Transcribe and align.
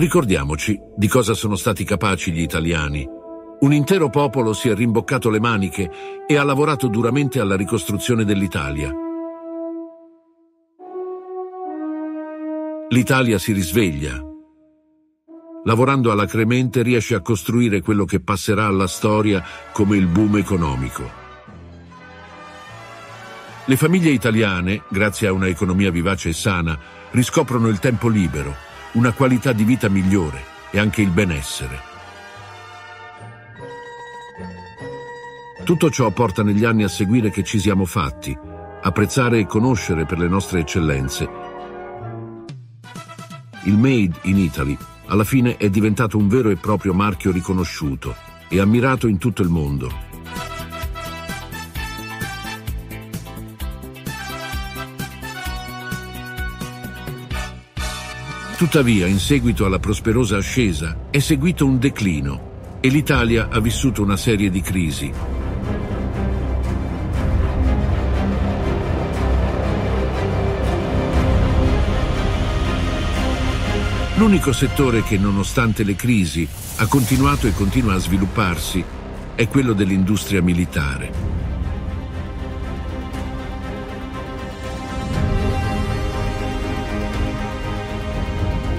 Ricordiamoci 0.00 0.80
di 0.96 1.08
cosa 1.08 1.34
sono 1.34 1.56
stati 1.56 1.84
capaci 1.84 2.32
gli 2.32 2.40
italiani. 2.40 3.06
Un 3.60 3.72
intero 3.74 4.08
popolo 4.08 4.54
si 4.54 4.70
è 4.70 4.74
rimboccato 4.74 5.28
le 5.28 5.40
maniche 5.40 5.90
e 6.26 6.36
ha 6.38 6.42
lavorato 6.42 6.88
duramente 6.88 7.38
alla 7.38 7.54
ricostruzione 7.54 8.24
dell'Italia. 8.24 8.90
L'Italia 12.88 13.38
si 13.38 13.52
risveglia. 13.52 14.29
Lavorando 15.64 16.10
alacremente 16.10 16.82
riesce 16.82 17.14
a 17.14 17.20
costruire 17.20 17.82
quello 17.82 18.06
che 18.06 18.20
passerà 18.20 18.66
alla 18.66 18.86
storia 18.86 19.44
come 19.72 19.96
il 19.96 20.06
boom 20.06 20.38
economico. 20.38 21.18
Le 23.66 23.76
famiglie 23.76 24.10
italiane, 24.10 24.82
grazie 24.88 25.28
a 25.28 25.32
una 25.32 25.48
economia 25.48 25.90
vivace 25.90 26.30
e 26.30 26.32
sana, 26.32 26.78
riscoprono 27.10 27.68
il 27.68 27.78
tempo 27.78 28.08
libero 28.08 28.68
una 28.92 29.12
qualità 29.12 29.52
di 29.52 29.62
vita 29.62 29.88
migliore 29.88 30.42
e 30.70 30.78
anche 30.78 31.02
il 31.02 31.10
benessere. 31.10 31.88
Tutto 35.62 35.90
ciò 35.90 36.10
porta 36.10 36.42
negli 36.42 36.64
anni 36.64 36.82
a 36.82 36.88
seguire 36.88 37.30
che 37.30 37.44
ci 37.44 37.60
siamo 37.60 37.84
fatti, 37.84 38.36
apprezzare 38.82 39.38
e 39.38 39.46
conoscere 39.46 40.06
per 40.06 40.18
le 40.18 40.26
nostre 40.26 40.60
eccellenze. 40.60 41.28
Il 43.64 43.76
Made 43.76 44.18
in 44.22 44.38
Italy 44.38 44.76
alla 45.10 45.24
fine 45.24 45.56
è 45.56 45.68
diventato 45.68 46.16
un 46.16 46.28
vero 46.28 46.50
e 46.50 46.56
proprio 46.56 46.94
marchio 46.94 47.32
riconosciuto 47.32 48.14
e 48.48 48.60
ammirato 48.60 49.08
in 49.08 49.18
tutto 49.18 49.42
il 49.42 49.48
mondo. 49.48 50.08
Tuttavia, 58.56 59.06
in 59.06 59.18
seguito 59.18 59.64
alla 59.64 59.78
prosperosa 59.78 60.36
ascesa, 60.36 61.06
è 61.10 61.18
seguito 61.18 61.66
un 61.66 61.78
declino 61.78 62.78
e 62.80 62.88
l'Italia 62.88 63.48
ha 63.50 63.58
vissuto 63.58 64.02
una 64.02 64.16
serie 64.16 64.48
di 64.48 64.60
crisi. 64.60 65.49
L'unico 74.20 74.52
settore 74.52 75.02
che, 75.02 75.16
nonostante 75.16 75.82
le 75.82 75.96
crisi, 75.96 76.46
ha 76.76 76.86
continuato 76.88 77.46
e 77.46 77.54
continua 77.54 77.94
a 77.94 77.98
svilupparsi 77.98 78.84
è 79.34 79.48
quello 79.48 79.72
dell'industria 79.72 80.42
militare. 80.42 81.10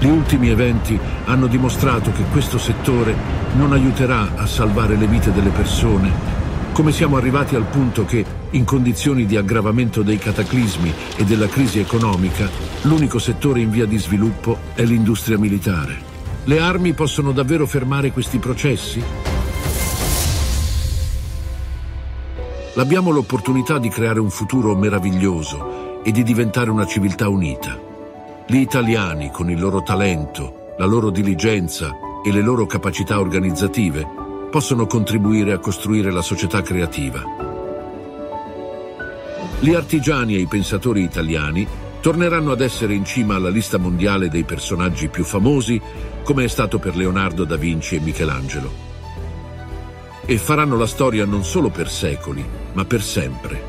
Gli 0.00 0.06
ultimi 0.06 0.50
eventi 0.50 1.00
hanno 1.24 1.46
dimostrato 1.46 2.12
che 2.12 2.24
questo 2.24 2.58
settore 2.58 3.16
non 3.54 3.72
aiuterà 3.72 4.36
a 4.36 4.44
salvare 4.44 4.96
le 4.96 5.06
vite 5.06 5.32
delle 5.32 5.48
persone, 5.48 6.41
come 6.72 6.90
siamo 6.90 7.16
arrivati 7.16 7.54
al 7.54 7.64
punto 7.64 8.06
che, 8.06 8.24
in 8.50 8.64
condizioni 8.64 9.26
di 9.26 9.36
aggravamento 9.36 10.02
dei 10.02 10.16
cataclismi 10.16 10.92
e 11.16 11.24
della 11.24 11.46
crisi 11.46 11.78
economica, 11.78 12.48
l'unico 12.82 13.18
settore 13.18 13.60
in 13.60 13.70
via 13.70 13.84
di 13.84 13.98
sviluppo 13.98 14.56
è 14.74 14.82
l'industria 14.82 15.38
militare. 15.38 16.10
Le 16.44 16.58
armi 16.60 16.94
possono 16.94 17.32
davvero 17.32 17.66
fermare 17.66 18.10
questi 18.10 18.38
processi? 18.38 19.02
Abbiamo 22.74 23.10
l'opportunità 23.10 23.78
di 23.78 23.90
creare 23.90 24.18
un 24.18 24.30
futuro 24.30 24.74
meraviglioso 24.74 26.02
e 26.02 26.10
di 26.10 26.22
diventare 26.22 26.70
una 26.70 26.86
civiltà 26.86 27.28
unita. 27.28 27.78
Gli 28.46 28.56
italiani, 28.56 29.30
con 29.30 29.50
il 29.50 29.60
loro 29.60 29.82
talento, 29.82 30.74
la 30.78 30.86
loro 30.86 31.10
diligenza 31.10 31.94
e 32.24 32.32
le 32.32 32.40
loro 32.40 32.64
capacità 32.66 33.20
organizzative, 33.20 34.31
possono 34.52 34.86
contribuire 34.86 35.54
a 35.54 35.58
costruire 35.58 36.10
la 36.10 36.20
società 36.20 36.60
creativa. 36.60 37.24
Gli 39.60 39.72
artigiani 39.72 40.34
e 40.36 40.40
i 40.40 40.46
pensatori 40.46 41.02
italiani 41.02 41.66
torneranno 42.02 42.52
ad 42.52 42.60
essere 42.60 42.92
in 42.92 43.02
cima 43.06 43.36
alla 43.36 43.48
lista 43.48 43.78
mondiale 43.78 44.28
dei 44.28 44.44
personaggi 44.44 45.08
più 45.08 45.24
famosi, 45.24 45.80
come 46.22 46.44
è 46.44 46.48
stato 46.48 46.78
per 46.78 46.96
Leonardo 46.96 47.44
da 47.44 47.56
Vinci 47.56 47.96
e 47.96 48.00
Michelangelo. 48.00 48.70
E 50.26 50.36
faranno 50.36 50.76
la 50.76 50.86
storia 50.86 51.24
non 51.24 51.44
solo 51.44 51.70
per 51.70 51.88
secoli, 51.88 52.44
ma 52.74 52.84
per 52.84 53.00
sempre. 53.00 53.62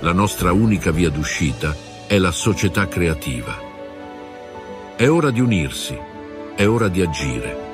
La 0.00 0.12
nostra 0.12 0.52
unica 0.52 0.90
via 0.90 1.08
d'uscita 1.08 1.74
è 2.06 2.18
la 2.18 2.32
società 2.32 2.86
creativa. 2.86 3.56
È 4.94 5.08
ora 5.08 5.30
di 5.30 5.40
unirsi, 5.40 5.98
è 6.54 6.66
ora 6.66 6.88
di 6.88 7.00
agire. 7.00 7.71